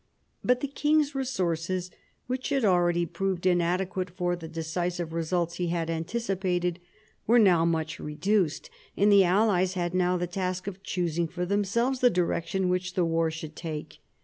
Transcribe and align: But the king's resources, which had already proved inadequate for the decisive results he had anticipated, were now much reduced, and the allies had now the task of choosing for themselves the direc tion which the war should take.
But 0.43 0.61
the 0.61 0.67
king's 0.67 1.13
resources, 1.13 1.91
which 2.25 2.49
had 2.49 2.65
already 2.65 3.05
proved 3.05 3.45
inadequate 3.45 4.09
for 4.09 4.35
the 4.35 4.47
decisive 4.47 5.13
results 5.13 5.57
he 5.57 5.67
had 5.67 5.91
anticipated, 5.91 6.79
were 7.27 7.37
now 7.37 7.65
much 7.65 7.99
reduced, 7.99 8.71
and 8.97 9.11
the 9.11 9.23
allies 9.23 9.75
had 9.75 9.93
now 9.93 10.17
the 10.17 10.25
task 10.25 10.65
of 10.65 10.81
choosing 10.81 11.27
for 11.27 11.45
themselves 11.45 11.99
the 11.99 12.09
direc 12.09 12.47
tion 12.47 12.67
which 12.69 12.95
the 12.95 13.05
war 13.05 13.29
should 13.29 13.55
take. 13.55 13.99